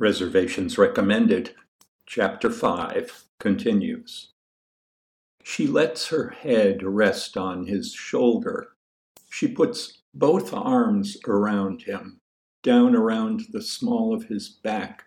Reservations 0.00 0.78
recommended. 0.78 1.56
Chapter 2.06 2.50
5 2.50 3.24
continues. 3.40 4.28
She 5.42 5.66
lets 5.66 6.08
her 6.08 6.28
head 6.28 6.84
rest 6.84 7.36
on 7.36 7.66
his 7.66 7.92
shoulder. 7.94 8.68
She 9.28 9.48
puts 9.48 9.98
both 10.14 10.54
arms 10.54 11.16
around 11.26 11.82
him, 11.82 12.20
down 12.62 12.94
around 12.94 13.46
the 13.50 13.60
small 13.60 14.14
of 14.14 14.26
his 14.26 14.48
back, 14.48 15.04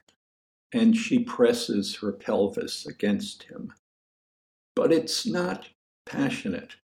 and 0.74 0.98
she 0.98 1.20
presses 1.20 1.96
her 1.98 2.12
pelvis 2.12 2.86
against 2.86 3.44
him. 3.44 3.74
But 4.76 4.92
it's 4.92 5.26
not 5.26 5.70
passionate, 6.06 6.76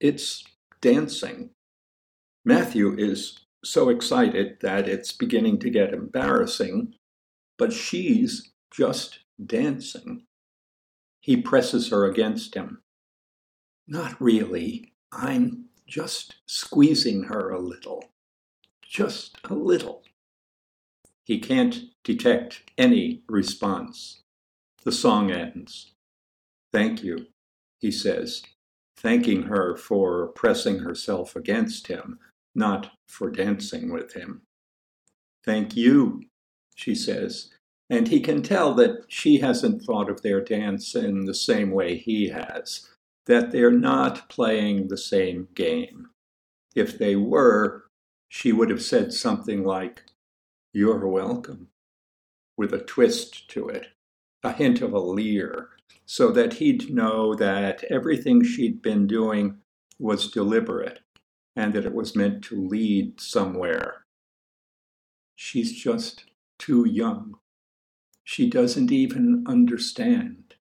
it's 0.00 0.44
dancing. 0.80 1.50
Matthew 2.42 2.96
is 2.96 3.40
so 3.62 3.90
excited 3.90 4.56
that 4.62 4.88
it's 4.88 5.12
beginning 5.12 5.58
to 5.58 5.68
get 5.68 5.92
embarrassing 5.92 6.94
but 7.58 7.72
she's 7.72 8.52
just 8.72 9.20
dancing. 9.44 10.24
He 11.20 11.36
presses 11.36 11.90
her 11.90 12.04
against 12.04 12.54
him. 12.54 12.82
Not 13.86 14.20
really. 14.20 14.92
I'm 15.12 15.66
just 15.86 16.36
squeezing 16.46 17.24
her 17.24 17.50
a 17.50 17.60
little. 17.60 18.04
Just 18.82 19.38
a 19.44 19.54
little. 19.54 20.02
He 21.24 21.38
can't 21.38 21.84
detect 22.02 22.70
any 22.76 23.22
response. 23.28 24.22
The 24.84 24.92
song 24.92 25.30
ends. 25.30 25.92
Thank 26.72 27.02
you, 27.02 27.26
he 27.78 27.90
says, 27.90 28.42
thanking 28.96 29.44
her 29.44 29.76
for 29.76 30.28
pressing 30.28 30.80
herself 30.80 31.36
against 31.36 31.86
him, 31.86 32.18
not 32.54 32.90
for 33.06 33.30
dancing 33.30 33.92
with 33.92 34.12
him. 34.12 34.42
Thank 35.44 35.76
you, 35.76 36.22
she 36.74 36.94
says, 36.94 37.50
and 37.90 38.08
he 38.08 38.20
can 38.20 38.42
tell 38.42 38.74
that 38.74 39.04
she 39.08 39.38
hasn't 39.38 39.82
thought 39.82 40.10
of 40.10 40.22
their 40.22 40.40
dance 40.40 40.94
in 40.94 41.26
the 41.26 41.34
same 41.34 41.70
way 41.70 41.96
he 41.96 42.28
has, 42.28 42.88
that 43.26 43.52
they're 43.52 43.70
not 43.70 44.28
playing 44.28 44.88
the 44.88 44.96
same 44.96 45.48
game. 45.54 46.08
If 46.74 46.98
they 46.98 47.14
were, 47.16 47.84
she 48.28 48.52
would 48.52 48.70
have 48.70 48.82
said 48.82 49.12
something 49.12 49.64
like, 49.64 50.02
You're 50.72 51.06
welcome, 51.06 51.68
with 52.56 52.72
a 52.72 52.78
twist 52.78 53.48
to 53.50 53.68
it, 53.68 53.88
a 54.42 54.52
hint 54.52 54.80
of 54.80 54.92
a 54.92 54.98
leer, 54.98 55.70
so 56.06 56.30
that 56.32 56.54
he'd 56.54 56.92
know 56.92 57.34
that 57.34 57.84
everything 57.84 58.42
she'd 58.42 58.82
been 58.82 59.06
doing 59.06 59.58
was 59.98 60.30
deliberate 60.30 61.00
and 61.56 61.72
that 61.72 61.86
it 61.86 61.94
was 61.94 62.16
meant 62.16 62.42
to 62.44 62.60
lead 62.60 63.20
somewhere. 63.20 64.04
She's 65.36 65.72
just 65.72 66.24
too 66.58 66.86
young. 66.86 67.36
She 68.24 68.48
doesn't 68.48 68.90
even 68.90 69.44
understand. 69.46 70.54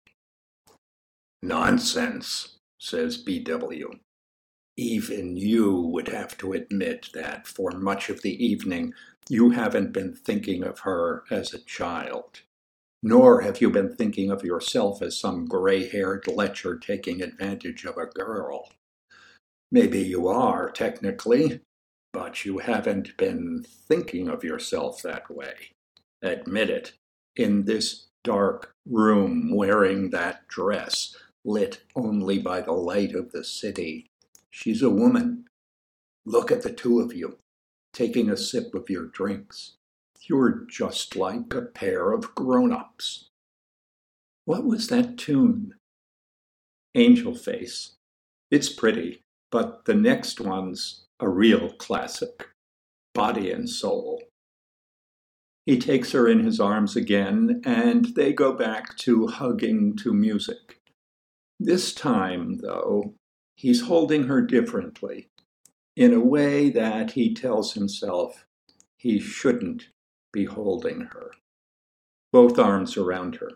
Nonsense, 1.41 2.57
says 2.77 3.17
B.W. 3.17 3.91
Even 4.75 5.37
you 5.37 5.79
would 5.79 6.09
have 6.09 6.37
to 6.39 6.53
admit 6.53 7.09
that 7.13 7.47
for 7.47 7.71
much 7.71 8.09
of 8.09 8.21
the 8.21 8.45
evening 8.45 8.93
you 9.29 9.51
haven't 9.51 9.93
been 9.93 10.13
thinking 10.13 10.63
of 10.63 10.79
her 10.79 11.23
as 11.29 11.53
a 11.53 11.63
child. 11.63 12.41
Nor 13.01 13.41
have 13.41 13.61
you 13.61 13.69
been 13.69 13.95
thinking 13.95 14.31
of 14.31 14.43
yourself 14.43 15.01
as 15.01 15.17
some 15.17 15.45
gray 15.45 15.87
haired 15.87 16.27
lecher 16.27 16.77
taking 16.77 17.21
advantage 17.21 17.85
of 17.85 17.97
a 17.97 18.05
girl. 18.05 18.69
Maybe 19.71 19.99
you 19.99 20.27
are, 20.27 20.69
technically, 20.69 21.61
but 22.11 22.45
you 22.45 22.59
haven't 22.59 23.15
been 23.17 23.63
thinking 23.63 24.27
of 24.27 24.43
yourself 24.43 25.01
that 25.01 25.29
way 25.29 25.71
admit 26.23 26.69
it, 26.69 26.93
in 27.35 27.65
this 27.65 28.07
dark 28.23 28.73
room 28.85 29.53
wearing 29.53 30.09
that 30.09 30.47
dress, 30.47 31.15
lit 31.45 31.83
only 31.95 32.39
by 32.39 32.61
the 32.61 32.71
light 32.71 33.13
of 33.13 33.31
the 33.31 33.43
city. 33.43 34.07
She's 34.49 34.81
a 34.81 34.89
woman. 34.89 35.45
Look 36.25 36.51
at 36.51 36.61
the 36.61 36.71
two 36.71 36.99
of 36.99 37.13
you, 37.13 37.37
taking 37.93 38.29
a 38.29 38.37
sip 38.37 38.73
of 38.73 38.89
your 38.89 39.05
drinks. 39.05 39.73
You're 40.21 40.65
just 40.69 41.15
like 41.17 41.53
a 41.53 41.63
pair 41.63 42.11
of 42.13 42.33
grown 42.33 42.71
ups. 42.71 43.29
What 44.45 44.63
was 44.63 44.87
that 44.87 45.17
tune? 45.17 45.75
Angel 46.95 47.35
Face. 47.35 47.93
It's 48.51 48.69
pretty, 48.69 49.21
but 49.51 49.85
the 49.85 49.95
next 49.95 50.39
one's 50.39 51.05
a 51.19 51.27
real 51.27 51.71
classic. 51.71 52.49
Body 53.13 53.51
and 53.51 53.69
Soul. 53.69 54.21
He 55.65 55.79
takes 55.79 56.11
her 56.11 56.27
in 56.27 56.43
his 56.43 56.59
arms 56.59 56.95
again, 56.95 57.61
and 57.65 58.05
they 58.15 58.33
go 58.33 58.53
back 58.53 58.97
to 58.97 59.27
hugging 59.27 59.95
to 59.97 60.13
music. 60.13 60.81
This 61.59 61.93
time, 61.93 62.57
though, 62.57 63.13
he's 63.55 63.83
holding 63.83 64.23
her 64.23 64.41
differently, 64.41 65.29
in 65.95 66.13
a 66.13 66.19
way 66.19 66.69
that 66.69 67.11
he 67.11 67.33
tells 67.33 67.73
himself 67.73 68.45
he 68.97 69.19
shouldn't 69.19 69.89
be 70.33 70.45
holding 70.45 71.01
her. 71.13 71.31
Both 72.33 72.59
arms 72.59 72.97
around 72.97 73.35
her, 73.35 73.51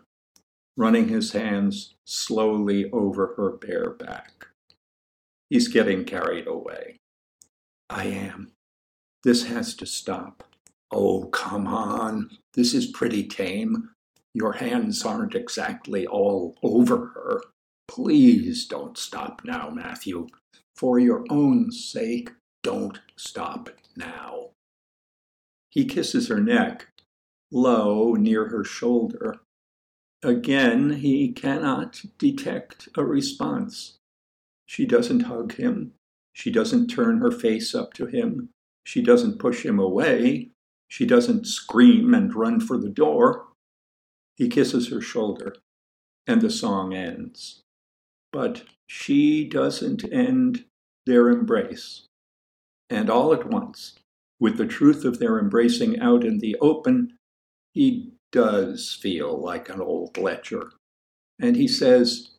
running 0.76 1.08
his 1.08 1.32
hands 1.32 1.94
slowly 2.06 2.90
over 2.90 3.34
her 3.36 3.50
bare 3.50 3.90
back. 3.90 4.46
He's 5.50 5.68
getting 5.68 6.04
carried 6.04 6.46
away. 6.46 7.00
I 7.90 8.04
am. 8.04 8.52
This 9.24 9.44
has 9.44 9.74
to 9.74 9.86
stop. 9.86 10.47
Oh, 10.90 11.26
come 11.26 11.66
on. 11.66 12.30
This 12.54 12.74
is 12.74 12.86
pretty 12.86 13.24
tame. 13.24 13.90
Your 14.34 14.52
hands 14.52 15.04
aren't 15.04 15.34
exactly 15.34 16.06
all 16.06 16.56
over 16.62 17.06
her. 17.14 17.42
Please 17.86 18.66
don't 18.66 18.96
stop 18.96 19.42
now, 19.44 19.70
Matthew. 19.70 20.28
For 20.76 20.98
your 20.98 21.24
own 21.30 21.70
sake, 21.72 22.30
don't 22.62 23.00
stop 23.16 23.70
now. 23.96 24.50
He 25.70 25.84
kisses 25.84 26.28
her 26.28 26.40
neck, 26.40 26.88
low 27.50 28.14
near 28.14 28.48
her 28.48 28.64
shoulder. 28.64 29.40
Again, 30.22 30.90
he 30.94 31.32
cannot 31.32 32.02
detect 32.18 32.88
a 32.96 33.04
response. 33.04 33.98
She 34.66 34.84
doesn't 34.86 35.20
hug 35.20 35.54
him. 35.54 35.92
She 36.32 36.50
doesn't 36.50 36.88
turn 36.88 37.18
her 37.18 37.30
face 37.30 37.74
up 37.74 37.94
to 37.94 38.06
him. 38.06 38.50
She 38.84 39.02
doesn't 39.02 39.38
push 39.38 39.64
him 39.64 39.78
away. 39.78 40.50
She 40.88 41.06
doesn't 41.06 41.46
scream 41.46 42.14
and 42.14 42.34
run 42.34 42.60
for 42.60 42.78
the 42.78 42.88
door. 42.88 43.48
He 44.36 44.48
kisses 44.48 44.88
her 44.88 45.00
shoulder, 45.00 45.56
and 46.26 46.40
the 46.40 46.50
song 46.50 46.94
ends. 46.94 47.60
But 48.32 48.62
she 48.86 49.44
doesn't 49.48 50.10
end 50.12 50.64
their 51.06 51.28
embrace. 51.28 52.06
And 52.90 53.10
all 53.10 53.32
at 53.32 53.46
once, 53.46 53.96
with 54.40 54.56
the 54.56 54.66
truth 54.66 55.04
of 55.04 55.18
their 55.18 55.38
embracing 55.38 56.00
out 56.00 56.24
in 56.24 56.38
the 56.38 56.56
open, 56.60 57.16
he 57.74 58.12
does 58.32 58.96
feel 59.00 59.38
like 59.38 59.68
an 59.68 59.80
old 59.80 60.16
lecher. 60.16 60.72
And 61.40 61.56
he 61.56 61.68
says, 61.68 62.30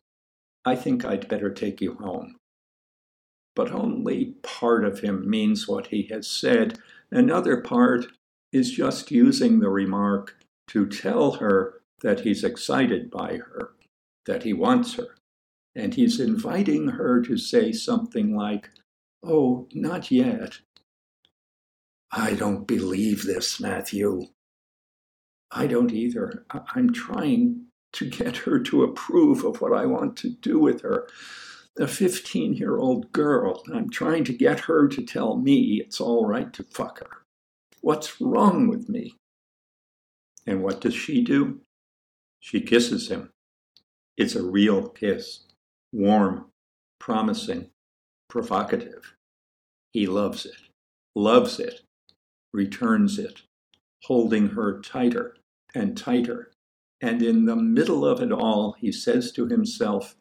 I 0.64 0.76
think 0.76 1.04
I'd 1.04 1.28
better 1.28 1.50
take 1.50 1.80
you 1.80 1.94
home. 1.94 2.36
But 3.54 3.72
only 3.72 4.34
part 4.42 4.84
of 4.84 5.00
him 5.00 5.28
means 5.28 5.68
what 5.68 5.88
he 5.88 6.04
has 6.10 6.26
said. 6.26 6.78
Another 7.10 7.60
part 7.60 8.06
is 8.52 8.70
just 8.70 9.10
using 9.10 9.60
the 9.60 9.68
remark 9.68 10.36
to 10.68 10.86
tell 10.86 11.32
her 11.32 11.82
that 12.02 12.20
he's 12.20 12.44
excited 12.44 13.10
by 13.10 13.36
her, 13.36 13.72
that 14.26 14.42
he 14.42 14.52
wants 14.52 14.94
her. 14.94 15.16
And 15.74 15.94
he's 15.94 16.18
inviting 16.18 16.88
her 16.88 17.22
to 17.22 17.36
say 17.36 17.72
something 17.72 18.34
like, 18.34 18.70
Oh, 19.22 19.68
not 19.72 20.10
yet. 20.10 20.58
I 22.10 22.34
don't 22.34 22.66
believe 22.66 23.24
this, 23.24 23.60
Matthew. 23.60 24.22
I 25.50 25.66
don't 25.66 25.92
either. 25.92 26.44
I'm 26.50 26.92
trying 26.92 27.66
to 27.92 28.08
get 28.08 28.38
her 28.38 28.58
to 28.60 28.82
approve 28.82 29.44
of 29.44 29.60
what 29.60 29.72
I 29.72 29.86
want 29.86 30.16
to 30.18 30.30
do 30.30 30.58
with 30.58 30.82
her. 30.82 31.08
A 31.78 31.86
15 31.86 32.54
year 32.54 32.78
old 32.78 33.12
girl. 33.12 33.62
I'm 33.72 33.90
trying 33.90 34.24
to 34.24 34.32
get 34.32 34.60
her 34.60 34.88
to 34.88 35.02
tell 35.02 35.36
me 35.36 35.82
it's 35.84 36.00
all 36.00 36.26
right 36.26 36.52
to 36.54 36.64
fuck 36.64 37.00
her. 37.00 37.19
What's 37.80 38.20
wrong 38.20 38.68
with 38.68 38.88
me? 38.88 39.16
And 40.46 40.62
what 40.62 40.80
does 40.80 40.94
she 40.94 41.22
do? 41.22 41.60
She 42.38 42.60
kisses 42.60 43.08
him. 43.08 43.30
It's 44.16 44.34
a 44.34 44.42
real 44.42 44.88
kiss, 44.88 45.44
warm, 45.92 46.46
promising, 46.98 47.70
provocative. 48.28 49.14
He 49.92 50.06
loves 50.06 50.44
it, 50.44 50.56
loves 51.14 51.58
it, 51.58 51.82
returns 52.52 53.18
it, 53.18 53.42
holding 54.04 54.50
her 54.50 54.80
tighter 54.80 55.36
and 55.74 55.96
tighter. 55.96 56.52
And 57.00 57.22
in 57.22 57.46
the 57.46 57.56
middle 57.56 58.04
of 58.04 58.20
it 58.20 58.30
all, 58.30 58.72
he 58.72 58.92
says 58.92 59.32
to 59.32 59.46
himself, 59.46 60.16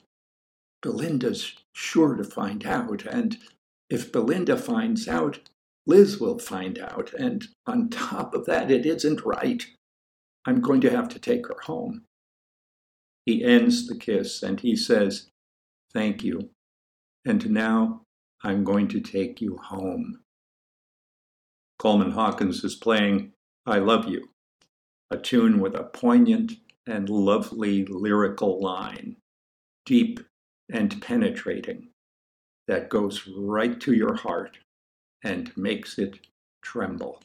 Belinda's 0.81 1.55
sure 1.73 2.15
to 2.15 2.23
find 2.23 2.65
out, 2.65 3.05
and 3.05 3.37
if 3.89 4.11
Belinda 4.13 4.55
finds 4.55 5.07
out, 5.07 5.39
Liz 5.89 6.19
will 6.19 6.37
find 6.37 6.77
out. 6.77 7.11
And 7.17 7.47
on 7.65 7.89
top 7.89 8.35
of 8.35 8.45
that, 8.45 8.69
it 8.69 8.85
isn't 8.85 9.25
right. 9.25 9.65
I'm 10.45 10.61
going 10.61 10.81
to 10.81 10.91
have 10.91 11.09
to 11.09 11.19
take 11.19 11.47
her 11.47 11.57
home. 11.63 12.03
He 13.25 13.43
ends 13.43 13.87
the 13.87 13.97
kiss 13.97 14.43
and 14.43 14.59
he 14.59 14.75
says, 14.75 15.29
Thank 15.91 16.23
you. 16.23 16.51
And 17.25 17.49
now 17.49 18.03
I'm 18.43 18.63
going 18.63 18.87
to 18.89 19.01
take 19.01 19.41
you 19.41 19.57
home. 19.57 20.19
Coleman 21.79 22.11
Hawkins 22.11 22.63
is 22.63 22.75
playing 22.75 23.31
I 23.65 23.79
Love 23.79 24.07
You, 24.07 24.29
a 25.09 25.17
tune 25.17 25.59
with 25.59 25.73
a 25.73 25.85
poignant 25.85 26.53
and 26.85 27.09
lovely 27.09 27.85
lyrical 27.85 28.61
line, 28.61 29.15
deep 29.87 30.19
and 30.71 31.01
penetrating, 31.01 31.89
that 32.67 32.89
goes 32.89 33.27
right 33.27 33.79
to 33.81 33.93
your 33.93 34.13
heart 34.13 34.59
and 35.23 35.55
makes 35.57 35.97
it 35.97 36.19
tremble. 36.61 37.21